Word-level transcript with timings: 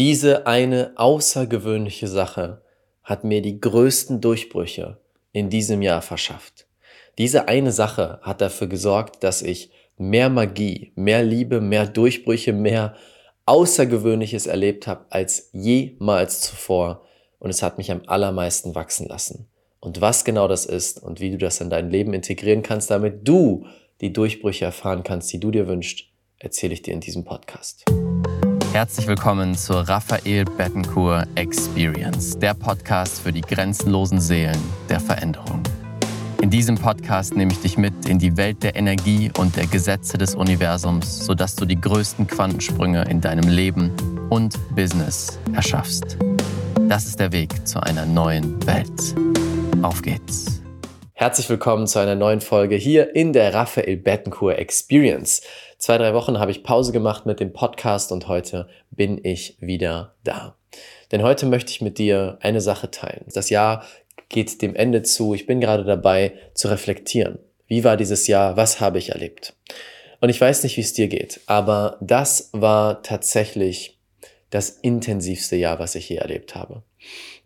Diese 0.00 0.46
eine 0.46 0.92
außergewöhnliche 0.96 2.08
Sache 2.08 2.62
hat 3.02 3.22
mir 3.22 3.42
die 3.42 3.60
größten 3.60 4.22
Durchbrüche 4.22 4.96
in 5.32 5.50
diesem 5.50 5.82
Jahr 5.82 6.00
verschafft. 6.00 6.66
Diese 7.18 7.48
eine 7.48 7.70
Sache 7.70 8.18
hat 8.22 8.40
dafür 8.40 8.66
gesorgt, 8.66 9.22
dass 9.22 9.42
ich 9.42 9.70
mehr 9.98 10.30
Magie, 10.30 10.92
mehr 10.94 11.22
Liebe, 11.22 11.60
mehr 11.60 11.86
Durchbrüche, 11.86 12.54
mehr 12.54 12.96
Außergewöhnliches 13.44 14.46
erlebt 14.46 14.86
habe 14.86 15.04
als 15.10 15.50
jemals 15.52 16.40
zuvor. 16.40 17.04
Und 17.38 17.50
es 17.50 17.62
hat 17.62 17.76
mich 17.76 17.92
am 17.92 18.00
allermeisten 18.06 18.74
wachsen 18.74 19.06
lassen. 19.06 19.50
Und 19.80 20.00
was 20.00 20.24
genau 20.24 20.48
das 20.48 20.64
ist 20.64 21.02
und 21.02 21.20
wie 21.20 21.30
du 21.30 21.36
das 21.36 21.60
in 21.60 21.68
dein 21.68 21.90
Leben 21.90 22.14
integrieren 22.14 22.62
kannst, 22.62 22.90
damit 22.90 23.28
du 23.28 23.66
die 24.00 24.14
Durchbrüche 24.14 24.64
erfahren 24.64 25.02
kannst, 25.02 25.30
die 25.30 25.40
du 25.40 25.50
dir 25.50 25.68
wünschst, 25.68 26.04
erzähle 26.38 26.72
ich 26.72 26.80
dir 26.80 26.94
in 26.94 27.00
diesem 27.00 27.26
Podcast. 27.26 27.84
Herzlich 28.72 29.08
willkommen 29.08 29.56
zur 29.56 29.88
Raphael 29.88 30.44
Bettencourt 30.44 31.26
Experience, 31.34 32.38
der 32.38 32.54
Podcast 32.54 33.20
für 33.20 33.32
die 33.32 33.40
grenzenlosen 33.40 34.20
Seelen 34.20 34.62
der 34.88 35.00
Veränderung. 35.00 35.60
In 36.40 36.50
diesem 36.50 36.76
Podcast 36.76 37.34
nehme 37.34 37.50
ich 37.50 37.60
dich 37.60 37.76
mit 37.76 38.08
in 38.08 38.20
die 38.20 38.36
Welt 38.36 38.62
der 38.62 38.76
Energie 38.76 39.32
und 39.36 39.56
der 39.56 39.66
Gesetze 39.66 40.18
des 40.18 40.36
Universums, 40.36 41.26
sodass 41.26 41.56
du 41.56 41.64
die 41.64 41.80
größten 41.80 42.28
Quantensprünge 42.28 43.04
in 43.10 43.20
deinem 43.20 43.48
Leben 43.48 43.90
und 44.30 44.56
Business 44.76 45.40
erschaffst. 45.52 46.16
Das 46.88 47.06
ist 47.06 47.18
der 47.18 47.32
Weg 47.32 47.66
zu 47.66 47.82
einer 47.82 48.06
neuen 48.06 48.64
Welt. 48.68 49.16
Auf 49.82 50.00
geht's! 50.00 50.60
Herzlich 51.20 51.50
willkommen 51.50 51.86
zu 51.86 51.98
einer 51.98 52.14
neuen 52.14 52.40
Folge 52.40 52.76
hier 52.76 53.14
in 53.14 53.34
der 53.34 53.52
Raphael 53.52 53.98
Bettencourt 53.98 54.56
Experience. 54.56 55.42
Zwei, 55.80 55.96
drei 55.96 56.12
Wochen 56.12 56.38
habe 56.38 56.50
ich 56.50 56.62
Pause 56.62 56.92
gemacht 56.92 57.24
mit 57.24 57.40
dem 57.40 57.54
Podcast 57.54 58.12
und 58.12 58.28
heute 58.28 58.68
bin 58.90 59.18
ich 59.24 59.56
wieder 59.60 60.14
da. 60.24 60.54
Denn 61.10 61.22
heute 61.22 61.46
möchte 61.46 61.72
ich 61.72 61.80
mit 61.80 61.96
dir 61.96 62.36
eine 62.42 62.60
Sache 62.60 62.90
teilen. 62.90 63.24
Das 63.32 63.48
Jahr 63.48 63.86
geht 64.28 64.60
dem 64.60 64.76
Ende 64.76 65.02
zu. 65.02 65.32
Ich 65.32 65.46
bin 65.46 65.58
gerade 65.58 65.84
dabei 65.84 66.34
zu 66.52 66.68
reflektieren. 66.68 67.38
Wie 67.66 67.82
war 67.82 67.96
dieses 67.96 68.26
Jahr? 68.26 68.58
Was 68.58 68.82
habe 68.82 68.98
ich 68.98 69.12
erlebt? 69.12 69.54
Und 70.20 70.28
ich 70.28 70.38
weiß 70.38 70.64
nicht, 70.64 70.76
wie 70.76 70.82
es 70.82 70.92
dir 70.92 71.08
geht, 71.08 71.40
aber 71.46 71.96
das 72.02 72.50
war 72.52 73.02
tatsächlich 73.02 73.98
das 74.50 74.68
intensivste 74.68 75.56
Jahr, 75.56 75.78
was 75.78 75.94
ich 75.94 76.10
je 76.10 76.16
erlebt 76.16 76.54
habe. 76.54 76.82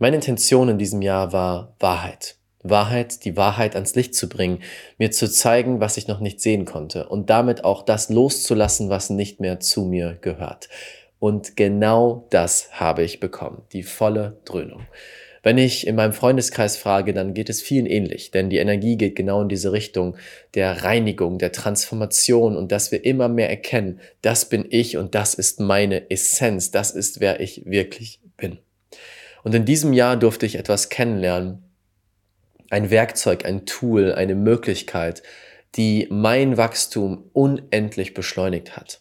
Meine 0.01 0.17
Intention 0.17 0.71
in 0.71 0.79
diesem 0.79 1.03
Jahr 1.03 1.33
war 1.33 1.77
Wahrheit. 1.79 2.35
Wahrheit, 2.65 3.25
die 3.25 3.37
Wahrheit 3.37 3.77
ans 3.77 3.95
Licht 3.95 4.15
zu 4.15 4.29
bringen, 4.29 4.61
mir 4.98 5.11
zu 5.11 5.31
zeigen, 5.31 5.81
was 5.81 5.97
ich 5.97 6.09
noch 6.09 6.20
nicht 6.20 6.41
sehen 6.41 6.65
konnte 6.65 7.09
und 7.09 7.31
damit 7.31 7.65
auch 7.65 7.83
das 7.83 8.09
loszulassen, 8.09 8.89
was 8.89 9.11
nicht 9.11 9.39
mehr 9.39 9.61
zu 9.61 9.84
mir 9.84 10.19
gehört. 10.20 10.69
Und 11.20 11.57
genau 11.57 12.27
das 12.31 12.69
habe 12.73 13.03
ich 13.03 13.20
bekommen, 13.20 13.62
die 13.73 13.83
volle 13.83 14.39
Dröhnung. 14.45 14.87
Wenn 15.45 15.59
ich 15.59 15.87
in 15.87 15.95
meinem 15.95 16.15
Freundeskreis 16.15 16.79
frage, 16.79 17.12
dann 17.12 17.35
geht 17.35 17.51
es 17.51 17.61
vielen 17.61 17.85
ähnlich, 17.85 18.31
denn 18.31 18.48
die 18.48 18.57
Energie 18.57 18.97
geht 18.97 19.15
genau 19.15 19.42
in 19.42 19.51
diese 19.51 19.73
Richtung 19.73 20.17
der 20.55 20.85
Reinigung, 20.85 21.39
der 21.39 21.53
Transformation 21.53 22.57
und 22.57 22.73
dass 22.73 22.92
wir 22.92 23.05
immer 23.05 23.29
mehr 23.29 23.51
erkennen, 23.51 24.01
das 24.23 24.48
bin 24.48 24.65
ich 24.70 24.97
und 24.97 25.15
das 25.15 25.35
ist 25.35 25.61
meine 25.61 26.11
Essenz, 26.11 26.70
das 26.70 26.92
ist 26.92 27.20
wer 27.20 27.41
ich 27.41 27.67
wirklich 27.67 28.20
bin. 28.39 28.59
Und 29.42 29.55
in 29.55 29.67
diesem 29.67 29.92
Jahr 29.92 30.17
durfte 30.17 30.47
ich 30.47 30.57
etwas 30.57 30.89
kennenlernen, 30.89 31.64
ein 32.75 32.91
Werkzeug, 32.91 33.44
ein 33.44 33.67
Tool, 33.67 34.12
eine 34.12 34.34
Möglichkeit, 34.34 35.22
die 35.77 36.08
mein 36.11 36.56
Wachstum 36.56 37.30
unendlich 37.33 38.14
beschleunigt 38.14 38.77
hat, 38.77 39.00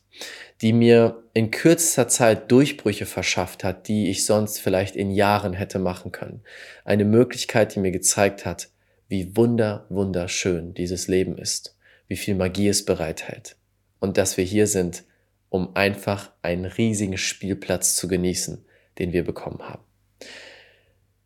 die 0.61 0.73
mir 0.73 1.23
in 1.33 1.49
kürzester 1.49 2.07
Zeit 2.07 2.51
Durchbrüche 2.51 3.07
verschafft 3.07 3.63
hat, 3.63 3.87
die 3.87 4.11
ich 4.11 4.27
sonst 4.27 4.59
vielleicht 4.59 4.95
in 4.95 5.09
Jahren 5.09 5.53
hätte 5.53 5.79
machen 5.79 6.11
können. 6.11 6.43
Eine 6.85 7.03
Möglichkeit, 7.03 7.73
die 7.73 7.79
mir 7.79 7.89
gezeigt 7.89 8.45
hat, 8.45 8.69
wie 9.07 9.35
wunder, 9.35 9.87
wunderschön 9.89 10.75
dieses 10.75 11.07
Leben 11.07 11.35
ist, 11.39 11.75
wie 12.07 12.15
viel 12.15 12.35
Magie 12.35 12.67
es 12.67 12.85
bereithält 12.85 13.55
und 13.99 14.19
dass 14.19 14.37
wir 14.37 14.43
hier 14.43 14.67
sind, 14.67 15.03
um 15.49 15.75
einfach 15.75 16.31
einen 16.43 16.65
riesigen 16.65 17.17
Spielplatz 17.17 17.95
zu 17.95 18.07
genießen, 18.07 18.65
den 18.99 19.13
wir 19.13 19.23
bekommen 19.23 19.63
haben. 19.63 19.83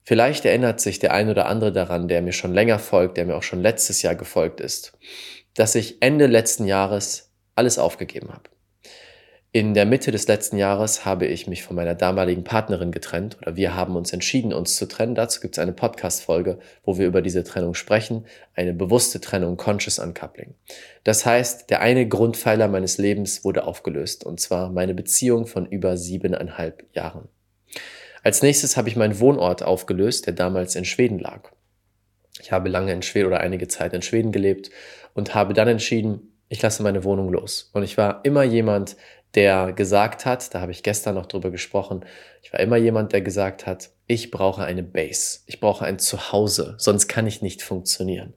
Vielleicht 0.07 0.45
erinnert 0.45 0.79
sich 0.79 1.00
der 1.00 1.13
ein 1.13 1.28
oder 1.28 1.47
andere 1.47 1.73
daran, 1.73 2.07
der 2.07 2.22
mir 2.22 2.31
schon 2.31 2.53
länger 2.53 2.79
folgt, 2.79 3.18
der 3.18 3.25
mir 3.25 3.35
auch 3.35 3.44
schon 3.44 3.62
letztes 3.62 4.03
Jahr 4.03 4.16
gefolgt 4.16 4.62
ist, 4.62 4.97
dass 5.53 5.75
ich 5.75 6.01
Ende 6.01 6.28
letzten 6.28 6.66
Jahres 6.66 7.34
alles 7.56 7.78
aufgegeben 7.78 8.29
habe. 8.29 8.50
In 9.51 9.73
der 9.73 9.85
Mitte 9.85 10.12
des 10.12 10.25
letzten 10.29 10.56
Jahres 10.56 11.03
habe 11.03 11.25
ich 11.25 11.47
mich 11.47 11.62
von 11.62 11.75
meiner 11.75 11.94
damaligen 11.94 12.45
Partnerin 12.45 12.94
getrennt 12.94 13.38
oder 13.41 13.57
wir 13.57 13.75
haben 13.75 13.97
uns 13.97 14.13
entschieden, 14.13 14.53
uns 14.53 14.78
zu 14.78 14.88
trennen. 14.88 15.13
Dazu 15.13 15.41
gibt 15.41 15.57
es 15.57 15.59
eine 15.59 15.73
Podcast-Folge, 15.73 16.59
wo 16.85 16.97
wir 16.97 17.06
über 17.06 17.22
diese 17.22 17.44
Trennung 17.44 17.74
sprechen. 17.74 18.28
Eine 18.56 18.72
bewusste 18.72 19.19
Trennung, 19.19 19.57
Conscious 19.57 20.00
Uncoupling. 20.00 20.53
Das 21.03 21.25
heißt, 21.25 21.69
der 21.69 21.81
eine 21.81 22.07
Grundpfeiler 22.07 22.69
meines 22.69 22.97
Lebens 22.97 23.44
wurde 23.44 23.66
aufgelöst 23.68 24.25
und 24.25 24.39
zwar 24.39 24.69
meine 24.69 24.94
Beziehung 24.94 25.47
von 25.47 25.66
über 25.66 25.97
siebeneinhalb 25.97 26.85
Jahren. 26.95 27.28
Als 28.28 28.42
nächstes 28.42 28.76
habe 28.76 28.90
ich 28.90 28.98
meinen 28.98 29.22
Wohnort 29.22 29.64
aufgelöst, 29.64 30.26
der 30.26 30.34
damals 30.34 30.76
in 30.76 30.84
Schweden 30.84 31.18
lag. 31.18 31.50
Ich 32.42 32.52
habe 32.52 32.68
lange 32.68 32.92
in 32.92 33.02
Schweden 33.02 33.28
oder 33.28 33.40
einige 33.40 33.70
Zeit 33.70 33.94
in 33.94 34.02
Schweden 34.02 34.34
gelebt 34.34 34.70
und 35.14 35.34
habe 35.34 35.54
dann 35.54 35.70
entschieden, 35.70 36.38
ich 36.50 36.62
lasse 36.62 36.84
meine 36.84 37.06
Wohnung 37.06 37.32
los. 37.32 37.72
Und 37.72 37.84
ich 37.84 37.98
war 37.98 38.20
immer 38.26 38.44
jemand, 38.44 38.98
der 39.36 39.72
gesagt 39.72 40.26
hat, 40.26 40.54
da 40.54 40.60
habe 40.60 40.74
ich 40.74 40.84
gestern 40.84 41.16
noch 41.16 41.28
drüber 41.28 41.52
gesprochen, 41.52 42.04
ich 42.42 42.52
war 42.52 42.60
immer 42.60 42.76
jemand, 42.76 43.14
der 43.14 43.22
gesagt 43.22 43.66
hat, 43.66 43.92
ich 44.08 44.30
brauche 44.30 44.66
eine 44.66 44.84
Base, 44.84 45.40
ich 45.46 45.62
brauche 45.62 45.86
ein 45.86 45.98
Zuhause, 45.98 46.76
sonst 46.80 47.08
kann 47.08 47.28
ich 47.28 47.42
nicht 47.42 47.62
funktionieren. 47.62 48.34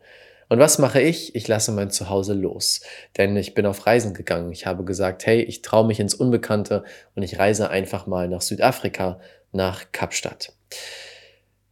Und 0.50 0.58
was 0.58 0.78
mache 0.78 1.00
ich? 1.00 1.36
Ich 1.36 1.46
lasse 1.46 1.70
mein 1.70 1.90
Zuhause 1.90 2.34
los, 2.34 2.80
denn 3.16 3.36
ich 3.36 3.54
bin 3.54 3.66
auf 3.66 3.86
Reisen 3.86 4.14
gegangen. 4.14 4.50
Ich 4.50 4.66
habe 4.66 4.82
gesagt, 4.82 5.24
hey, 5.24 5.40
ich 5.40 5.62
traue 5.62 5.86
mich 5.86 6.00
ins 6.00 6.12
Unbekannte 6.12 6.82
und 7.14 7.22
ich 7.22 7.38
reise 7.38 7.70
einfach 7.70 8.08
mal 8.08 8.26
nach 8.26 8.42
Südafrika 8.42 9.20
nach 9.52 9.92
Kapstadt. 9.92 10.52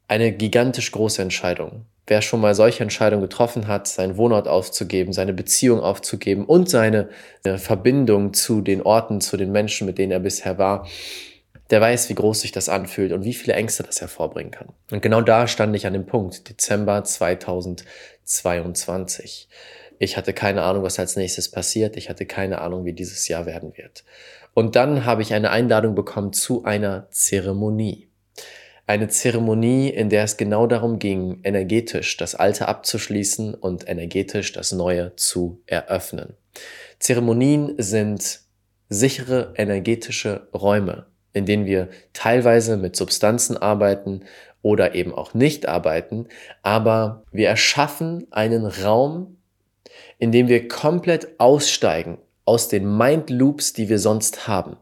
Eine 0.07 0.31
gigantisch 0.31 0.93
große 0.93 1.21
Entscheidung. 1.21 1.87
Wer 2.07 2.23
schon 2.23 2.41
mal 2.41 2.55
solche 2.55 2.85
Entscheidungen 2.85 3.23
getroffen 3.23 3.67
hat, 3.67 3.89
seinen 3.89 4.17
Wohnort 4.17 4.47
aufzugeben, 4.47 5.13
seine 5.13 5.35
Beziehung 5.35 5.81
aufzugeben 5.81 6.45
und 6.45 6.71
seine 6.71 7.09
äh, 7.43 7.59
Verbindung 7.59 8.33
zu 8.33 8.61
den 8.61 8.81
Orten, 8.81 9.21
zu 9.21 9.37
den 9.37 9.51
Menschen, 9.51 9.87
mit 9.89 9.99
denen 9.99 10.13
er 10.13 10.21
bisher 10.21 10.57
war, 10.57 10.87
der 11.71 11.81
weiß, 11.81 12.09
wie 12.09 12.15
groß 12.15 12.41
sich 12.41 12.53
das 12.53 12.69
anfühlt 12.69 13.13
und 13.13 13.25
wie 13.25 13.35
viele 13.35 13.55
Ängste 13.55 13.83
das 13.83 14.01
hervorbringen 14.01 14.53
kann. 14.53 14.69
Und 14.91 15.03
genau 15.03 15.21
da 15.21 15.47
stand 15.47 15.77
ich 15.77 15.87
an 15.87 15.93
dem 15.93 16.07
Punkt, 16.07 16.49
Dezember 16.49 17.05
2022. 18.29 19.49
Ich 19.99 20.17
hatte 20.17 20.33
keine 20.33 20.63
Ahnung, 20.63 20.83
was 20.85 20.99
als 20.99 21.17
nächstes 21.17 21.51
passiert. 21.51 21.97
Ich 21.97 22.09
hatte 22.09 22.27
keine 22.27 22.61
Ahnung, 22.61 22.85
wie 22.85 22.93
dieses 22.93 23.27
Jahr 23.27 23.47
werden 23.47 23.77
wird. 23.77 24.05
Und 24.55 24.77
dann 24.77 25.05
habe 25.05 25.23
ich 25.23 25.35
eine 25.35 25.51
Einladung 25.51 25.95
bekommen 25.95 26.33
zu 26.33 26.65
einer 26.65 27.09
Zeremonie. 27.11 28.09
Eine 28.87 29.09
Zeremonie, 29.09 29.91
in 29.91 30.09
der 30.09 30.25
es 30.25 30.37
genau 30.37 30.67
darum 30.67 30.99
ging, 30.99 31.41
energetisch 31.43 32.17
das 32.17 32.35
Alte 32.35 32.69
abzuschließen 32.69 33.55
und 33.55 33.89
energetisch 33.89 34.53
das 34.53 34.73
Neue 34.73 35.15
zu 35.17 35.63
eröffnen. 35.67 36.35
Zeremonien 36.99 37.75
sind 37.79 38.41
sichere 38.89 39.53
energetische 39.57 40.49
Räume, 40.55 41.07
in 41.33 41.45
denen 41.45 41.67
wir 41.67 41.89
teilweise 42.13 42.77
mit 42.77 42.97
Substanzen 42.97 43.57
arbeiten 43.57 44.23
oder 44.63 44.95
eben 44.95 45.15
auch 45.15 45.35
nicht 45.35 45.67
arbeiten, 45.67 46.27
aber 46.63 47.23
wir 47.31 47.49
erschaffen 47.49 48.27
einen 48.31 48.67
Raum, 48.67 49.39
in 50.19 50.33
dem 50.33 50.49
wir 50.49 50.69
komplett 50.69 51.39
aussteigen 51.39 52.19
aus 52.45 52.69
den 52.69 52.97
Mind 52.97 53.31
Loops, 53.31 53.73
die 53.73 53.89
wir 53.89 53.99
sonst 53.99 54.49
haben. 54.49 54.77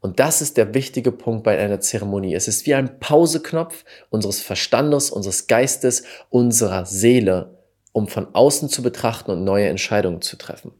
Und 0.00 0.20
das 0.20 0.42
ist 0.42 0.58
der 0.58 0.74
wichtige 0.74 1.12
Punkt 1.12 1.44
bei 1.44 1.58
einer 1.58 1.80
Zeremonie. 1.80 2.34
Es 2.34 2.46
ist 2.46 2.66
wie 2.66 2.74
ein 2.74 3.00
Pauseknopf 3.00 3.84
unseres 4.10 4.42
Verstandes, 4.42 5.10
unseres 5.10 5.46
Geistes, 5.46 6.04
unserer 6.28 6.84
Seele, 6.84 7.58
um 7.92 8.06
von 8.06 8.34
außen 8.34 8.68
zu 8.68 8.82
betrachten 8.82 9.30
und 9.30 9.44
neue 9.44 9.68
Entscheidungen 9.68 10.20
zu 10.20 10.36
treffen. 10.36 10.72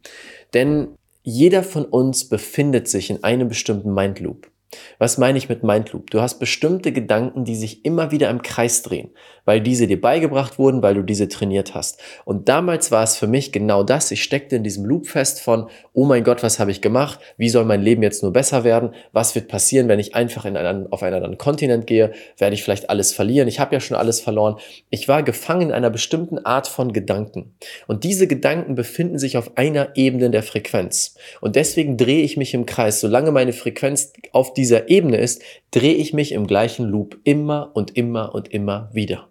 Denn 0.53 0.89
jeder 1.23 1.63
von 1.63 1.85
uns 1.85 2.29
befindet 2.29 2.87
sich 2.87 3.09
in 3.09 3.23
einem 3.23 3.47
bestimmten 3.47 3.93
Mind 3.95 4.19
Loop. 4.19 4.51
Was 4.99 5.17
meine 5.17 5.37
ich 5.37 5.49
mit 5.49 5.63
Mindloop? 5.63 6.09
Du 6.09 6.21
hast 6.21 6.39
bestimmte 6.39 6.91
Gedanken, 6.91 7.45
die 7.45 7.55
sich 7.55 7.85
immer 7.85 8.11
wieder 8.11 8.29
im 8.29 8.41
Kreis 8.41 8.81
drehen, 8.81 9.09
weil 9.45 9.61
diese 9.61 9.87
dir 9.87 9.99
beigebracht 9.99 10.57
wurden, 10.57 10.81
weil 10.81 10.95
du 10.95 11.03
diese 11.03 11.27
trainiert 11.27 11.75
hast. 11.75 11.99
Und 12.25 12.49
damals 12.49 12.91
war 12.91 13.03
es 13.03 13.15
für 13.15 13.27
mich 13.27 13.51
genau 13.51 13.83
das. 13.83 14.11
Ich 14.11 14.23
steckte 14.23 14.55
in 14.55 14.63
diesem 14.63 14.85
Loop 14.85 15.07
fest 15.07 15.41
von, 15.41 15.69
oh 15.93 16.05
mein 16.05 16.23
Gott, 16.23 16.43
was 16.43 16.59
habe 16.59 16.71
ich 16.71 16.81
gemacht? 16.81 17.19
Wie 17.37 17.49
soll 17.49 17.65
mein 17.65 17.81
Leben 17.81 18.03
jetzt 18.03 18.23
nur 18.23 18.33
besser 18.33 18.63
werden? 18.63 18.93
Was 19.11 19.35
wird 19.35 19.47
passieren, 19.47 19.87
wenn 19.87 19.99
ich 19.99 20.15
einfach 20.15 20.45
in 20.45 20.57
einen, 20.57 20.91
auf 20.91 21.03
einen 21.03 21.15
anderen 21.15 21.37
Kontinent 21.37 21.87
gehe? 21.87 22.13
Werde 22.37 22.55
ich 22.55 22.63
vielleicht 22.63 22.89
alles 22.89 23.13
verlieren? 23.13 23.47
Ich 23.47 23.59
habe 23.59 23.73
ja 23.73 23.79
schon 23.79 23.97
alles 23.97 24.19
verloren. 24.19 24.57
Ich 24.89 25.07
war 25.07 25.23
gefangen 25.23 25.69
in 25.69 25.71
einer 25.71 25.89
bestimmten 25.89 26.39
Art 26.39 26.67
von 26.67 26.93
Gedanken. 26.93 27.53
Und 27.87 28.03
diese 28.03 28.27
Gedanken 28.27 28.75
befinden 28.75 29.19
sich 29.19 29.37
auf 29.37 29.57
einer 29.57 29.89
Ebene 29.95 30.29
der 30.29 30.43
Frequenz. 30.43 31.15
Und 31.41 31.55
deswegen 31.55 31.97
drehe 31.97 32.23
ich 32.23 32.37
mich 32.37 32.53
im 32.53 32.65
Kreis, 32.65 32.99
solange 32.99 33.31
meine 33.31 33.53
Frequenz 33.53 34.13
auf 34.31 34.53
die 34.53 34.64
dieser 34.65 34.89
Ebene 34.89 35.17
ist, 35.17 35.43
drehe 35.69 35.93
ich 35.93 36.11
mich 36.11 36.31
im 36.31 36.47
gleichen 36.47 36.85
Loop 36.85 37.19
immer 37.23 37.69
und 37.75 37.95
immer 37.95 38.33
und 38.33 38.51
immer 38.51 38.89
wieder. 38.93 39.27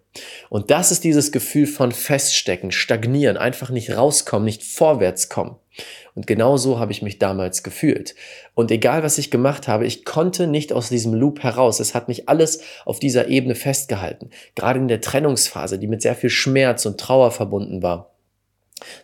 Und 0.49 0.71
das 0.71 0.93
ist 0.93 1.03
dieses 1.03 1.33
Gefühl 1.33 1.67
von 1.67 1.91
Feststecken, 1.91 2.71
Stagnieren, 2.71 3.35
einfach 3.35 3.69
nicht 3.69 3.97
rauskommen, 3.97 4.45
nicht 4.45 4.63
vorwärts 4.63 5.27
kommen. 5.27 5.57
Und 6.13 6.25
genau 6.25 6.55
so 6.55 6.79
habe 6.79 6.93
ich 6.93 7.01
mich 7.01 7.19
damals 7.19 7.63
gefühlt. 7.63 8.15
Und 8.53 8.71
egal 8.71 9.03
was 9.03 9.17
ich 9.17 9.29
gemacht 9.29 9.67
habe, 9.67 9.85
ich 9.85 10.05
konnte 10.05 10.47
nicht 10.47 10.71
aus 10.71 10.87
diesem 10.87 11.13
Loop 11.13 11.43
heraus. 11.43 11.81
Es 11.81 11.93
hat 11.93 12.07
mich 12.07 12.29
alles 12.29 12.61
auf 12.85 12.99
dieser 12.99 13.27
Ebene 13.27 13.55
festgehalten. 13.55 14.29
Gerade 14.55 14.79
in 14.79 14.87
der 14.87 15.01
Trennungsphase, 15.01 15.77
die 15.77 15.87
mit 15.87 16.01
sehr 16.01 16.15
viel 16.15 16.29
Schmerz 16.29 16.85
und 16.85 16.97
Trauer 16.97 17.31
verbunden 17.31 17.83
war 17.83 18.14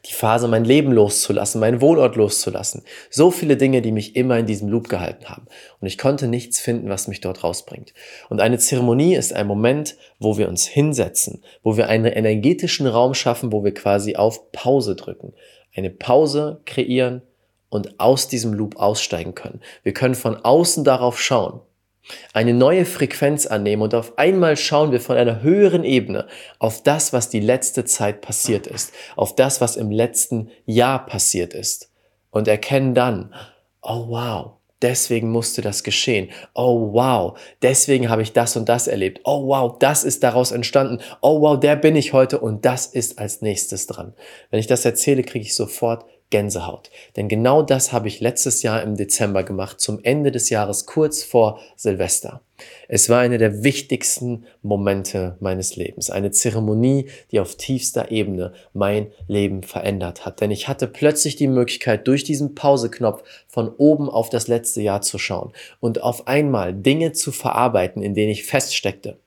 die 0.06 0.14
Phase, 0.14 0.48
mein 0.48 0.66
Leben 0.66 0.92
loszulassen, 0.92 1.62
meinen 1.62 1.80
Wohnort 1.80 2.16
loszulassen. 2.18 2.84
So 3.10 3.32
viele 3.32 3.56
Dinge, 3.56 3.82
die 3.82 3.94
mich 3.94 4.16
immer 4.16 4.38
in 4.38 4.46
diesem 4.46 4.68
Loop 4.68 4.90
gehalten 4.90 5.30
haben. 5.30 5.46
Und 5.80 5.88
ich 5.88 5.98
konnte 5.98 6.28
nichts 6.28 6.60
finden, 6.60 6.90
was 6.90 7.08
mich 7.08 7.22
dort 7.22 7.44
rausbringt. 7.44 7.94
Und 8.30 8.42
eine 8.42 8.58
Zeremonie 8.58 9.16
ist 9.16 9.34
ein 9.34 9.48
Moment, 9.48 9.96
wo 10.20 10.38
wir 10.38 10.50
uns 10.50 10.68
hinsetzen, 10.68 11.44
wo 11.64 11.78
wir 11.78 11.88
einen 11.88 12.12
energetischen 12.12 12.86
Raum 12.86 13.14
schaffen, 13.14 13.52
wo 13.52 13.64
wir 13.64 13.74
quasi 13.74 14.16
auf 14.16 14.52
Pause 14.52 14.96
drücken. 14.96 15.34
Eine 15.74 15.90
Pause 15.90 16.62
kreieren 16.66 17.22
und 17.70 17.98
aus 18.00 18.28
diesem 18.28 18.54
Loop 18.54 18.76
aussteigen 18.76 19.36
können. 19.36 19.62
Wir 19.84 19.94
können 19.94 20.16
von 20.16 20.36
außen 20.36 20.84
darauf 20.84 21.20
schauen 21.20 21.62
eine 22.34 22.54
neue 22.54 22.86
Frequenz 22.86 23.46
annehmen 23.46 23.82
und 23.82 23.96
auf 23.96 24.18
einmal 24.18 24.58
schauen 24.58 24.92
wir 24.92 25.00
von 25.00 25.18
einer 25.18 25.42
höheren 25.42 25.84
Ebene 25.84 26.28
auf 26.60 26.84
das, 26.84 27.14
was 27.14 27.30
die 27.30 27.40
letzte 27.40 27.86
Zeit 27.86 28.22
passiert 28.22 28.68
ist, 28.68 28.94
auf 29.16 29.36
das, 29.36 29.62
was 29.62 29.76
im 29.76 29.92
letzten 29.92 30.50
Jahr 30.66 31.06
passiert 31.06 31.54
ist 31.54 31.92
und 32.32 32.48
erkennen 32.48 32.94
dann, 32.96 33.34
oh 33.82 34.08
wow, 34.10 34.54
deswegen 34.82 35.32
musste 35.32 35.62
das 35.62 35.84
geschehen. 35.84 36.30
Oh 36.54 36.94
wow, 36.94 37.38
deswegen 37.62 38.10
habe 38.10 38.22
ich 38.22 38.34
das 38.34 38.56
und 38.56 38.68
das 38.68 38.88
erlebt. 38.88 39.22
Oh 39.24 39.48
wow, 39.48 39.78
das 39.78 40.04
ist 40.04 40.24
daraus 40.24 40.52
entstanden. 40.52 41.00
Oh 41.22 41.42
wow, 41.42 41.60
der 41.60 41.76
bin 41.76 41.96
ich 41.96 42.14
heute 42.14 42.40
und 42.40 42.66
das 42.66 42.88
ist 42.88 43.20
als 43.20 43.42
nächstes 43.42 43.88
dran. 43.88 44.14
Wenn 44.50 44.60
ich 44.60 44.68
das 44.68 44.86
erzähle, 44.86 45.24
kriege 45.24 45.46
ich 45.46 45.56
sofort 45.56 46.06
Gänsehaut. 46.32 46.90
Denn 47.16 47.30
genau 47.30 47.62
das 47.62 47.94
habe 47.94 48.08
ich 48.08 48.20
letztes 48.20 48.64
Jahr 48.64 48.82
im 48.82 48.96
Dezember 48.96 49.44
gemacht, 49.44 49.80
zum 49.80 50.00
Ende 50.04 50.32
des 50.32 50.50
Jahres, 50.50 50.88
kurz 50.88 51.24
vor 51.24 51.60
Silvester. 51.76 52.42
Es 52.88 53.10
war 53.10 53.20
eine 53.20 53.38
der 53.38 53.64
wichtigsten 53.64 54.46
Momente 54.62 55.38
meines 55.40 55.76
Lebens. 55.76 56.10
Eine 56.10 56.32
Zeremonie, 56.32 57.08
die 57.32 57.40
auf 57.40 57.56
tiefster 57.56 58.12
Ebene 58.12 58.54
mein 58.74 59.12
Leben 59.28 59.64
verändert 59.64 60.26
hat. 60.26 60.42
Denn 60.42 60.52
ich 60.52 60.68
hatte 60.68 60.88
plötzlich 60.88 61.36
die 61.36 61.48
Möglichkeit, 61.48 62.08
durch 62.08 62.24
diesen 62.24 62.54
Pauseknopf 62.54 63.24
von 63.48 63.70
oben 63.70 64.10
auf 64.10 64.30
das 64.30 64.48
letzte 64.48 64.82
Jahr 64.82 65.02
zu 65.02 65.18
schauen 65.18 65.54
und 65.80 66.04
auf 66.04 66.28
einmal 66.28 66.74
Dinge 66.74 67.14
zu 67.14 67.32
verarbeiten, 67.32 68.02
in 68.02 68.14
denen 68.14 68.32
ich 68.32 68.44
feststeckte. 68.44 69.18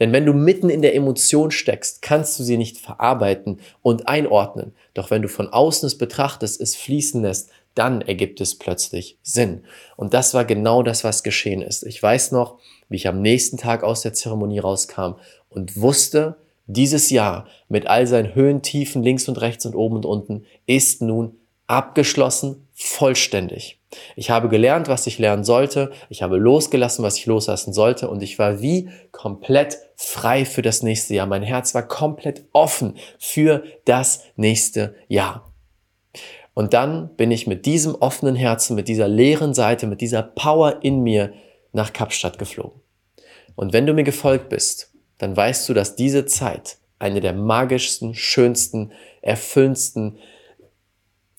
Denn 0.00 0.12
wenn 0.12 0.26
du 0.26 0.32
mitten 0.32 0.70
in 0.70 0.82
der 0.82 0.94
Emotion 0.94 1.50
steckst, 1.50 2.02
kannst 2.02 2.38
du 2.38 2.42
sie 2.42 2.56
nicht 2.56 2.78
verarbeiten 2.78 3.60
und 3.80 4.08
einordnen. 4.08 4.72
Doch 4.94 5.10
wenn 5.10 5.22
du 5.22 5.28
von 5.28 5.48
außen 5.48 5.86
es 5.86 5.96
betrachtest, 5.96 6.60
es 6.60 6.74
fließen 6.76 7.22
lässt, 7.22 7.50
dann 7.74 8.02
ergibt 8.02 8.40
es 8.40 8.58
plötzlich 8.58 9.18
Sinn. 9.22 9.64
Und 9.96 10.14
das 10.14 10.34
war 10.34 10.44
genau 10.44 10.82
das, 10.82 11.04
was 11.04 11.22
geschehen 11.22 11.62
ist. 11.62 11.84
Ich 11.84 12.02
weiß 12.02 12.32
noch, 12.32 12.58
wie 12.88 12.96
ich 12.96 13.08
am 13.08 13.22
nächsten 13.22 13.56
Tag 13.56 13.82
aus 13.82 14.02
der 14.02 14.12
Zeremonie 14.12 14.58
rauskam 14.58 15.14
und 15.48 15.80
wusste, 15.80 16.36
dieses 16.66 17.10
Jahr 17.10 17.46
mit 17.68 17.86
all 17.86 18.06
seinen 18.06 18.34
Höhen, 18.34 18.62
Tiefen, 18.62 19.02
links 19.02 19.28
und 19.28 19.40
rechts 19.40 19.66
und 19.66 19.74
oben 19.74 19.96
und 19.96 20.06
unten 20.06 20.44
ist 20.66 21.02
nun 21.02 21.36
abgeschlossen, 21.66 22.68
vollständig. 22.74 23.80
Ich 24.16 24.30
habe 24.30 24.48
gelernt, 24.48 24.88
was 24.88 25.06
ich 25.06 25.18
lernen 25.18 25.44
sollte. 25.44 25.92
Ich 26.08 26.22
habe 26.22 26.36
losgelassen, 26.38 27.04
was 27.04 27.18
ich 27.18 27.26
loslassen 27.26 27.72
sollte. 27.72 28.08
Und 28.08 28.22
ich 28.22 28.38
war 28.38 28.62
wie 28.62 28.88
komplett 29.10 29.78
frei 29.96 30.44
für 30.44 30.62
das 30.62 30.82
nächste 30.82 31.14
Jahr. 31.14 31.26
Mein 31.26 31.42
Herz 31.42 31.74
war 31.74 31.86
komplett 31.86 32.44
offen 32.52 32.96
für 33.18 33.64
das 33.84 34.24
nächste 34.36 34.94
Jahr. 35.08 35.52
Und 36.54 36.74
dann 36.74 37.14
bin 37.16 37.30
ich 37.30 37.46
mit 37.46 37.66
diesem 37.66 37.94
offenen 37.94 38.36
Herzen, 38.36 38.76
mit 38.76 38.88
dieser 38.88 39.08
leeren 39.08 39.54
Seite, 39.54 39.86
mit 39.86 40.00
dieser 40.00 40.22
Power 40.22 40.78
in 40.82 41.02
mir 41.02 41.32
nach 41.72 41.92
Kapstadt 41.92 42.38
geflogen. 42.38 42.80
Und 43.54 43.72
wenn 43.72 43.86
du 43.86 43.94
mir 43.94 44.04
gefolgt 44.04 44.48
bist, 44.48 44.92
dann 45.18 45.36
weißt 45.36 45.68
du, 45.68 45.74
dass 45.74 45.96
diese 45.96 46.26
Zeit 46.26 46.78
eine 46.98 47.20
der 47.20 47.32
magischsten, 47.32 48.14
schönsten, 48.14 48.92
erfüllendsten, 49.22 50.18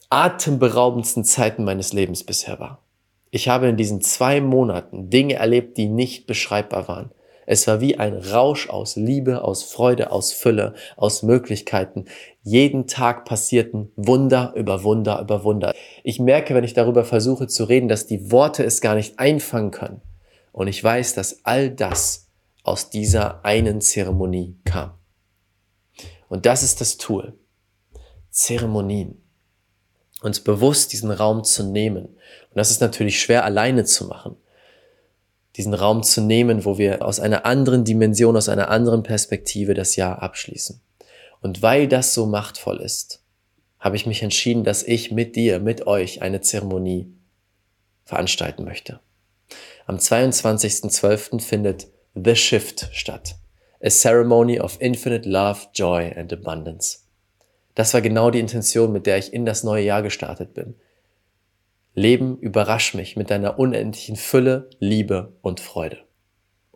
atemberaubendsten 0.09 1.23
Zeiten 1.23 1.63
meines 1.63 1.93
Lebens 1.93 2.23
bisher 2.23 2.59
war. 2.59 2.83
Ich 3.31 3.47
habe 3.47 3.67
in 3.67 3.77
diesen 3.77 4.01
zwei 4.01 4.41
Monaten 4.41 5.09
Dinge 5.09 5.35
erlebt, 5.35 5.77
die 5.77 5.87
nicht 5.87 6.27
beschreibbar 6.27 6.87
waren. 6.87 7.11
Es 7.45 7.67
war 7.67 7.81
wie 7.81 7.97
ein 7.97 8.13
Rausch 8.15 8.69
aus 8.69 8.95
Liebe, 8.95 9.43
aus 9.43 9.63
Freude, 9.63 10.11
aus 10.11 10.31
Fülle, 10.31 10.73
aus 10.95 11.23
Möglichkeiten. 11.23 12.05
Jeden 12.41 12.87
Tag 12.87 13.25
passierten 13.25 13.91
Wunder 13.95 14.53
über 14.55 14.83
Wunder 14.83 15.21
über 15.21 15.43
Wunder. 15.43 15.73
Ich 16.03 16.19
merke, 16.19 16.55
wenn 16.55 16.63
ich 16.63 16.73
darüber 16.73 17.03
versuche 17.05 17.47
zu 17.47 17.65
reden, 17.65 17.87
dass 17.87 18.07
die 18.07 18.31
Worte 18.31 18.63
es 18.63 18.81
gar 18.81 18.95
nicht 18.95 19.19
einfangen 19.19 19.71
können. 19.71 20.01
Und 20.51 20.67
ich 20.67 20.83
weiß, 20.83 21.15
dass 21.15 21.45
all 21.45 21.69
das 21.69 22.27
aus 22.63 22.89
dieser 22.89 23.43
einen 23.43 23.81
Zeremonie 23.81 24.57
kam. 24.65 24.91
Und 26.29 26.45
das 26.45 26.63
ist 26.63 26.81
das 26.81 26.97
Tool. 26.97 27.33
Zeremonien. 28.29 29.21
Uns 30.21 30.39
bewusst 30.39 30.93
diesen 30.93 31.11
Raum 31.11 31.43
zu 31.43 31.63
nehmen. 31.63 32.05
Und 32.05 32.55
das 32.55 32.71
ist 32.71 32.81
natürlich 32.81 33.19
schwer 33.19 33.43
alleine 33.43 33.83
zu 33.83 34.05
machen 34.05 34.37
diesen 35.55 35.73
Raum 35.73 36.03
zu 36.03 36.21
nehmen, 36.21 36.65
wo 36.65 36.77
wir 36.77 37.05
aus 37.05 37.19
einer 37.19 37.45
anderen 37.45 37.83
Dimension, 37.83 38.35
aus 38.35 38.49
einer 38.49 38.69
anderen 38.69 39.03
Perspektive 39.03 39.73
das 39.73 39.95
Jahr 39.95 40.21
abschließen. 40.21 40.81
Und 41.41 41.61
weil 41.61 41.87
das 41.87 42.13
so 42.13 42.25
machtvoll 42.25 42.79
ist, 42.79 43.21
habe 43.79 43.95
ich 43.95 44.05
mich 44.05 44.23
entschieden, 44.23 44.63
dass 44.63 44.81
ich 44.81 45.11
mit 45.11 45.35
dir, 45.35 45.59
mit 45.59 45.85
euch 45.85 46.21
eine 46.21 46.41
Zeremonie 46.41 47.13
veranstalten 48.05 48.63
möchte. 48.63 49.01
Am 49.85 49.97
22.12. 49.97 51.41
findet 51.41 51.87
The 52.15 52.35
Shift 52.35 52.89
statt. 52.93 53.35
A 53.83 53.89
Ceremony 53.89 54.59
of 54.59 54.77
Infinite 54.79 55.27
Love, 55.27 55.59
Joy 55.73 56.13
and 56.15 56.31
Abundance. 56.31 56.99
Das 57.75 57.93
war 57.93 58.01
genau 58.01 58.31
die 58.31 58.39
Intention, 58.39 58.93
mit 58.93 59.05
der 59.05 59.17
ich 59.17 59.33
in 59.33 59.45
das 59.45 59.63
neue 59.63 59.83
Jahr 59.83 60.01
gestartet 60.01 60.53
bin. 60.53 60.75
Leben, 61.95 62.37
überrasch 62.39 62.93
mich 62.93 63.15
mit 63.15 63.29
deiner 63.29 63.59
unendlichen 63.59 64.15
Fülle, 64.15 64.69
Liebe 64.79 65.33
und 65.41 65.59
Freude. 65.59 65.99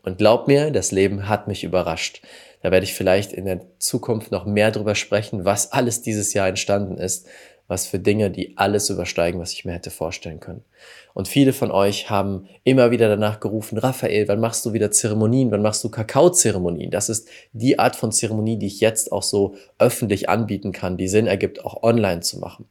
Und 0.03 0.19
glaub 0.19 0.47
mir, 0.47 0.71
das 0.71 0.91
Leben 0.91 1.27
hat 1.27 1.47
mich 1.47 1.63
überrascht. 1.63 2.21
Da 2.61 2.71
werde 2.71 2.85
ich 2.85 2.93
vielleicht 2.93 3.33
in 3.33 3.45
der 3.45 3.61
Zukunft 3.79 4.31
noch 4.31 4.45
mehr 4.45 4.71
drüber 4.71 4.95
sprechen, 4.95 5.43
was 5.43 5.71
alles 5.71 6.01
dieses 6.01 6.33
Jahr 6.33 6.47
entstanden 6.47 6.97
ist, 6.97 7.27
was 7.67 7.87
für 7.87 7.99
Dinge, 7.99 8.31
die 8.31 8.57
alles 8.57 8.89
übersteigen, 8.89 9.39
was 9.39 9.53
ich 9.53 9.65
mir 9.65 9.73
hätte 9.73 9.89
vorstellen 9.89 10.39
können. 10.39 10.63
Und 11.13 11.27
viele 11.27 11.51
von 11.51 11.71
euch 11.71 12.09
haben 12.09 12.47
immer 12.63 12.91
wieder 12.91 13.09
danach 13.09 13.39
gerufen, 13.39 13.77
Raphael, 13.77 14.27
wann 14.27 14.39
machst 14.39 14.65
du 14.65 14.73
wieder 14.73 14.91
Zeremonien, 14.91 15.49
wann 15.49 15.63
machst 15.63 15.83
du 15.83 15.89
Kakaozeremonien? 15.89 16.91
Das 16.91 17.09
ist 17.09 17.27
die 17.53 17.79
Art 17.79 17.95
von 17.95 18.11
Zeremonie, 18.11 18.59
die 18.59 18.67
ich 18.67 18.79
jetzt 18.79 19.11
auch 19.11 19.23
so 19.23 19.55
öffentlich 19.79 20.29
anbieten 20.29 20.71
kann, 20.71 20.97
die 20.97 21.07
Sinn 21.07 21.27
ergibt, 21.27 21.65
auch 21.65 21.81
online 21.81 22.21
zu 22.21 22.39
machen. 22.39 22.65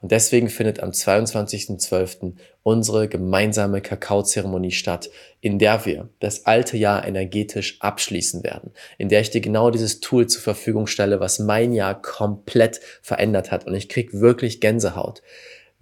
Und 0.00 0.10
deswegen 0.10 0.48
findet 0.48 0.80
am 0.80 0.90
22.12. 0.90 2.32
unsere 2.64 3.08
gemeinsame 3.08 3.80
Kakaozeremonie 3.80 4.72
statt, 4.72 5.10
in 5.40 5.58
der 5.58 5.86
wir 5.86 6.08
das 6.18 6.46
alte 6.46 6.76
Jahr 6.76 7.06
energetisch 7.06 7.80
abschließen 7.80 8.42
werden, 8.42 8.72
in 8.98 9.08
der 9.08 9.20
ich 9.20 9.30
dir 9.30 9.40
genau 9.40 9.70
dieses 9.70 10.00
Tool 10.00 10.26
zur 10.26 10.42
Verfügung 10.42 10.88
stelle, 10.88 11.20
was 11.20 11.38
mein 11.38 11.72
Jahr 11.72 12.00
komplett 12.00 12.80
verändert 13.02 13.52
hat. 13.52 13.66
Und 13.66 13.74
ich 13.74 13.88
krieg 13.88 14.12
wirklich 14.12 14.60
Gänsehaut. 14.60 15.22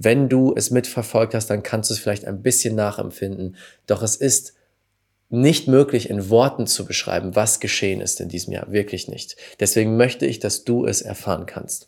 Wenn 0.02 0.30
du 0.30 0.54
es 0.57 0.71
mitverfolgt 0.71 1.35
hast, 1.35 1.50
dann 1.50 1.62
kannst 1.62 1.90
du 1.90 1.95
es 1.95 2.00
vielleicht 2.00 2.25
ein 2.25 2.40
bisschen 2.40 2.75
nachempfinden. 2.75 3.57
Doch 3.87 4.02
es 4.02 4.16
ist 4.16 4.54
nicht 5.28 5.69
möglich 5.69 6.09
in 6.09 6.30
Worten 6.30 6.66
zu 6.66 6.87
beschreiben, 6.87 7.37
was 7.37 7.61
geschehen 7.61 8.00
ist 8.00 8.19
in 8.19 8.30
diesem 8.30 8.54
Jahr. 8.54 8.73
Wirklich 8.73 9.09
nicht. 9.09 9.37
Deswegen 9.61 9.99
möchte 9.99 10.25
ich, 10.25 10.38
dass 10.38 10.64
du 10.64 10.87
es 10.87 11.02
erfahren 11.02 11.45
kannst. 11.45 11.87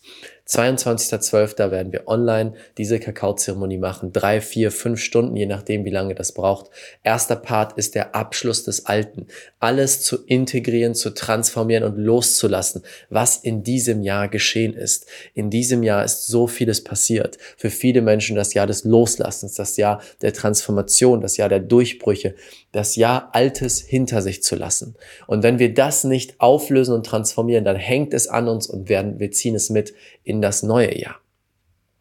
22.12. 0.49 1.71
werden 1.71 1.93
wir 1.93 2.09
online 2.09 2.55
diese 2.77 2.99
Kakaozeremonie 2.99 3.79
machen. 3.79 4.13
Drei, 4.13 4.41
vier, 4.41 4.71
fünf 4.71 5.01
Stunden, 5.01 5.37
je 5.37 5.47
nachdem, 5.47 5.85
wie 5.85 5.91
lange 5.91 6.15
das 6.15 6.33
braucht. 6.33 6.71
Erster 7.03 7.37
Part 7.37 7.79
ist 7.79 7.95
der 7.95 8.15
Abschluss 8.15 8.65
des 8.65 8.87
Alten. 8.87 9.27
Alles 9.61 10.03
zu 10.03 10.25
integrieren, 10.27 10.95
zu 10.95 11.11
transformieren 11.11 11.85
und 11.85 11.97
loszulassen, 11.97 12.83
was 13.09 13.37
in 13.37 13.63
diesem 13.63 14.03
Jahr 14.03 14.29
geschehen 14.29 14.75
ist. 14.75 15.07
In 15.35 15.49
diesem 15.49 15.83
Jahr 15.83 16.05
ist 16.05 16.27
so 16.27 16.47
vieles 16.47 16.83
passiert. 16.83 17.39
Für 17.57 17.71
viele 17.71 18.03
Menschen 18.03 18.37
das 18.37 18.53
Jahr 18.53 18.67
des 18.67 18.85
Loslassens, 18.85 19.55
das 19.55 19.77
Jahr 19.77 20.03
der 20.23 20.33
Transformation, 20.33 21.21
das 21.21 21.37
Jahr 21.37 21.49
der 21.49 21.61
Durchbrüche, 21.61 22.35
das 22.73 22.97
Jahr 22.97 23.31
Altes 23.33 23.81
hinter 23.81 24.23
sich 24.23 24.43
zu 24.43 24.57
lassen. 24.57 24.97
Und 25.27 25.43
wenn 25.43 25.59
wir 25.59 25.73
das 25.73 26.05
nicht 26.05 26.41
auflösen 26.41 26.95
und 26.95 27.07
transformieren, 27.07 27.65
dann 27.65 27.77
hängt 27.77 28.13
es 28.15 28.29
an 28.29 28.49
uns 28.49 28.67
und 28.67 28.89
werden, 28.89 29.21
wir 29.21 29.31
ziehen 29.31 29.55
es 29.55 29.71
mit 29.71 29.95
in 30.33 30.41
das 30.41 30.63
neue 30.63 30.99
Jahr. 30.99 31.17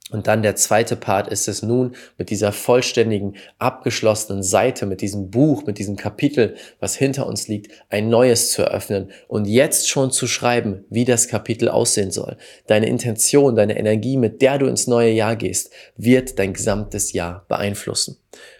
Und 0.10 0.28
dann 0.28 0.42
der 0.42 0.56
zweite 0.56 0.98
Part 0.98 1.30
ist 1.30 1.48
es 1.48 1.62
nun 1.62 1.96
mit 2.18 2.30
dieser 2.30 2.52
vollständigen, 2.52 3.36
abgeschlossenen 3.60 4.44
Seite, 4.44 4.86
mit 4.86 5.00
diesem 5.02 5.32
Buch, 5.32 5.66
mit 5.66 5.78
diesem 5.78 5.96
Kapitel, 5.96 6.56
was 6.80 6.96
hinter 6.96 7.28
uns 7.28 7.48
liegt, 7.48 7.72
ein 7.90 8.10
neues 8.10 8.52
zu 8.52 8.62
eröffnen 8.62 9.12
und 9.30 9.46
jetzt 9.46 9.90
schon 9.90 10.12
zu 10.12 10.28
schreiben, 10.28 10.84
wie 10.90 11.06
das 11.06 11.30
Kapitel 11.30 11.70
aussehen 11.70 12.12
soll. 12.12 12.36
Deine 12.68 12.88
Intention, 12.88 13.56
deine 13.56 13.78
Energie, 13.78 14.18
mit 14.18 14.42
der 14.42 14.58
du 14.58 14.66
ins 14.66 14.88
neue 14.88 15.12
Jahr 15.12 15.38
gehst, 15.38 15.72
wird 15.96 16.40
dein 16.40 16.54
gesamtes 16.54 17.14
Jahr 17.14 17.46
beeinflussen. 17.48 18.18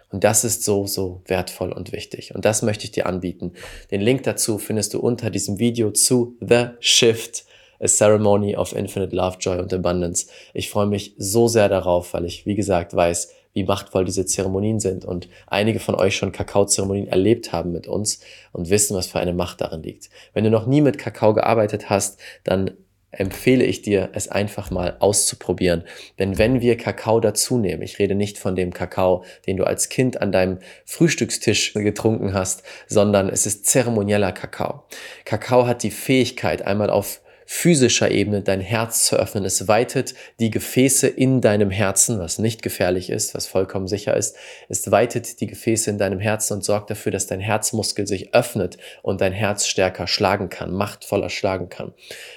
Und 0.10 0.24
das 0.24 0.44
ist 0.44 0.64
so, 0.64 0.88
so 0.88 1.22
wertvoll 1.26 1.72
und 1.72 1.92
wichtig. 1.92 2.36
Und 2.36 2.44
das 2.46 2.62
möchte 2.62 2.86
ich 2.86 2.92
dir 2.92 3.06
anbieten. 3.06 3.54
Den 3.92 4.02
Link 4.02 4.24
dazu 4.24 4.58
findest 4.58 4.94
du 4.94 5.00
unter 5.00 5.30
diesem 5.30 5.60
Video 5.60 5.92
zu 5.92 6.38
The 6.42 6.68
Shift 6.80 7.46
A 7.82 7.88
Ceremony 7.88 8.56
of 8.56 8.74
Infinite 8.74 9.16
Love, 9.16 9.38
Joy 9.40 9.60
und 9.60 9.74
Abundance. 9.74 10.28
Ich 10.54 10.70
freue 10.70 10.88
mich 10.88 11.16
so 11.18 11.48
sehr 11.48 11.68
darauf, 11.68 12.14
weil 12.14 12.26
ich, 12.26 12.46
wie 12.46 12.56
gesagt, 12.56 12.96
weiß, 12.96 13.34
wie 13.54 13.64
machtvoll 13.64 14.06
diese 14.06 14.26
Zeremonien 14.26 14.80
sind 14.80 15.04
und 15.04 15.28
einige 15.48 15.80
von 15.80 15.96
euch 15.96 16.16
schon 16.16 16.32
Kakao-Zeremonien 16.32 17.08
erlebt 17.08 17.52
haben 17.52 17.72
mit 17.72 17.88
uns 17.88 18.22
und 18.52 18.70
wissen, 18.70 18.96
was 18.96 19.08
für 19.08 19.20
eine 19.20 19.34
Macht 19.34 19.62
darin 19.62 19.84
liegt. 19.84 20.10
Wenn 20.34 20.44
du 20.44 20.50
noch 20.50 20.68
nie 20.68 20.82
mit 20.82 20.98
Kakao 20.98 21.34
gearbeitet 21.34 21.90
hast, 21.90 22.20
dann 22.44 22.72
empfehle 23.12 23.66
ich 23.66 23.82
dir, 23.82 24.10
es 24.14 24.30
einfach 24.30 24.72
mal 24.72 24.96
auszuprobieren. 25.00 25.84
Denn 26.18 26.38
wenn 26.38 26.62
wir 26.62 26.78
Kakao 26.78 27.20
dazu 27.20 27.58
nehmen, 27.58 27.82
ich 27.82 28.00
rede 28.00 28.16
nicht 28.16 28.38
von 28.38 28.56
dem 28.56 28.74
Kakao, 28.74 29.26
den 29.46 29.58
du 29.58 29.66
als 29.66 29.90
Kind 29.90 30.22
an 30.22 30.32
deinem 30.32 30.60
Frühstückstisch 30.86 31.74
getrunken 31.74 32.34
hast, 32.34 32.64
sondern 32.88 33.28
es 33.28 33.46
ist 33.46 33.66
zeremonieller 33.66 34.32
Kakao. 34.32 34.84
Kakao 35.26 35.68
hat 35.68 35.84
die 35.84 35.92
Fähigkeit, 35.92 36.62
einmal 36.62 36.90
auf 36.90 37.22
physischer 37.54 38.10
Ebene 38.10 38.42
dein 38.42 38.62
Herz 38.62 39.06
zu 39.06 39.18
öffnen. 39.18 39.44
Es 39.44 39.68
weitet 39.68 40.16
die 40.40 40.52
Gefäße 40.52 41.06
in 41.06 41.42
deinem 41.42 41.70
Herzen, 41.70 42.18
was 42.18 42.40
nicht 42.40 42.62
gefährlich 42.62 43.10
ist, 43.10 43.36
was 43.36 43.46
vollkommen 43.46 43.90
sicher 43.90 44.16
ist. 44.16 44.38
Es 44.70 44.90
weitet 44.90 45.42
die 45.42 45.48
Gefäße 45.48 45.90
in 45.90 45.98
deinem 45.98 46.22
Herzen 46.22 46.54
und 46.54 46.64
sorgt 46.64 46.90
dafür, 46.90 47.12
dass 47.12 47.28
dein 47.28 47.42
Herzmuskel 47.42 48.08
sich 48.08 48.34
öffnet 48.34 48.78
und 49.04 49.20
dein 49.20 49.34
Herz 49.34 49.68
stärker 49.68 50.08
schlagen 50.08 50.48
kann, 50.48 50.72
machtvoller 50.72 51.30
schlagen 51.30 51.68
kann. 51.68 51.94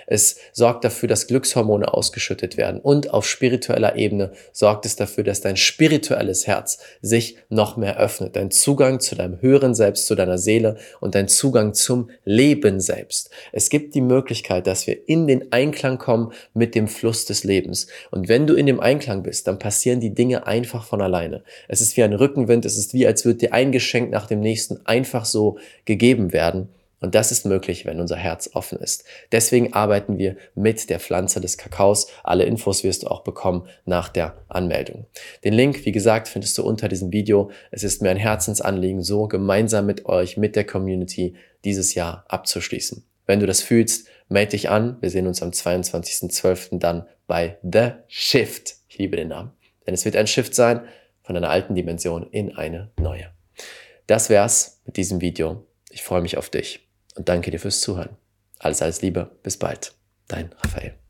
Es 0.08 0.36
sorgt 0.52 0.84
dafür, 0.84 1.08
dass 1.08 1.28
Glückshormone 1.28 1.94
ausgeschüttet 1.94 2.56
werden 2.56 2.80
und 2.80 3.14
auf 3.14 3.24
spiritueller 3.24 3.94
Ebene 3.94 4.32
sorgt 4.52 4.84
es 4.84 4.96
dafür, 4.96 5.22
dass 5.22 5.40
dein 5.40 5.56
spirituelles 5.56 6.48
Herz 6.48 6.78
sich 7.02 7.36
noch 7.48 7.76
mehr 7.76 7.98
öffnet. 7.98 8.34
Dein 8.34 8.50
Zugang 8.50 8.98
zu 8.98 9.14
deinem 9.14 9.40
höheren 9.40 9.76
Selbst, 9.76 10.08
zu 10.08 10.16
deiner 10.16 10.38
Seele 10.38 10.76
und 11.00 11.14
dein 11.14 11.28
Zugang 11.28 11.72
zum 11.72 12.10
Leben 12.24 12.80
selbst. 12.80 13.30
Es 13.52 13.70
gibt 13.70 13.94
die 13.94 14.00
Möglichkeit, 14.00 14.66
dass 14.66 14.88
wir 14.88 15.03
in 15.06 15.26
den 15.26 15.52
Einklang 15.52 15.98
kommen 15.98 16.32
mit 16.52 16.74
dem 16.74 16.88
Fluss 16.88 17.24
des 17.24 17.44
Lebens. 17.44 17.86
Und 18.10 18.28
wenn 18.28 18.46
du 18.46 18.54
in 18.54 18.66
dem 18.66 18.80
Einklang 18.80 19.22
bist, 19.22 19.46
dann 19.46 19.58
passieren 19.58 20.00
die 20.00 20.14
Dinge 20.14 20.46
einfach 20.46 20.84
von 20.84 21.00
alleine. 21.00 21.42
Es 21.68 21.80
ist 21.80 21.96
wie 21.96 22.02
ein 22.02 22.12
Rückenwind, 22.12 22.64
es 22.64 22.76
ist 22.76 22.94
wie, 22.94 23.06
als 23.06 23.24
würde 23.24 23.38
dir 23.38 23.52
ein 23.52 23.72
Geschenk 23.72 24.10
nach 24.10 24.26
dem 24.26 24.40
nächsten 24.40 24.84
einfach 24.86 25.24
so 25.24 25.58
gegeben 25.84 26.32
werden. 26.32 26.68
Und 27.04 27.14
das 27.14 27.30
ist 27.30 27.44
möglich, 27.44 27.84
wenn 27.84 28.00
unser 28.00 28.16
Herz 28.16 28.48
offen 28.54 28.78
ist. 28.78 29.04
Deswegen 29.30 29.74
arbeiten 29.74 30.16
wir 30.16 30.36
mit 30.54 30.88
der 30.88 31.00
Pflanze 31.00 31.38
des 31.38 31.58
Kakaos. 31.58 32.06
Alle 32.22 32.44
Infos 32.44 32.82
wirst 32.82 33.02
du 33.02 33.08
auch 33.08 33.24
bekommen 33.24 33.68
nach 33.84 34.08
der 34.08 34.38
Anmeldung. 34.48 35.04
Den 35.44 35.52
Link, 35.52 35.84
wie 35.84 35.92
gesagt, 35.92 36.28
findest 36.28 36.56
du 36.56 36.62
unter 36.62 36.88
diesem 36.88 37.12
Video. 37.12 37.50
Es 37.70 37.84
ist 37.84 38.00
mir 38.00 38.08
ein 38.08 38.16
Herzensanliegen, 38.16 39.02
so 39.02 39.28
gemeinsam 39.28 39.84
mit 39.84 40.06
euch, 40.06 40.38
mit 40.38 40.56
der 40.56 40.64
Community 40.64 41.34
dieses 41.62 41.94
Jahr 41.94 42.24
abzuschließen. 42.28 43.04
Wenn 43.26 43.40
du 43.40 43.46
das 43.46 43.62
fühlst, 43.62 44.08
melde 44.28 44.52
dich 44.52 44.70
an. 44.70 44.96
Wir 45.00 45.10
sehen 45.10 45.26
uns 45.26 45.42
am 45.42 45.50
22.12. 45.50 46.78
dann 46.78 47.06
bei 47.26 47.58
The 47.62 47.92
Shift. 48.06 48.76
Ich 48.88 48.98
liebe 48.98 49.16
den 49.16 49.28
Namen. 49.28 49.52
Denn 49.86 49.94
es 49.94 50.04
wird 50.04 50.16
ein 50.16 50.26
Shift 50.26 50.54
sein 50.54 50.86
von 51.22 51.36
einer 51.36 51.50
alten 51.50 51.74
Dimension 51.74 52.28
in 52.30 52.54
eine 52.56 52.90
neue. 52.98 53.30
Das 54.06 54.28
wär's 54.28 54.82
mit 54.84 54.96
diesem 54.96 55.20
Video. 55.20 55.66
Ich 55.90 56.02
freue 56.02 56.22
mich 56.22 56.36
auf 56.36 56.50
dich 56.50 56.88
und 57.14 57.28
danke 57.28 57.50
dir 57.50 57.58
fürs 57.58 57.80
Zuhören. 57.80 58.16
Alles, 58.58 58.82
alles 58.82 59.02
Liebe. 59.02 59.30
Bis 59.42 59.56
bald. 59.56 59.94
Dein 60.28 60.50
Raphael. 60.62 61.03